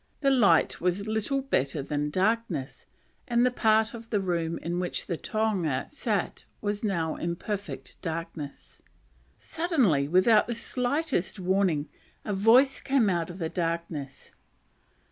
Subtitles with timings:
[0.21, 2.87] The light was little better than darkness;
[3.27, 8.01] and the part of the room in which the tohunga sat was now in perfect
[8.01, 8.81] darkness.
[9.37, 11.87] Suddenly, without the slightest warning,
[12.25, 14.31] a voice came out of the darkness.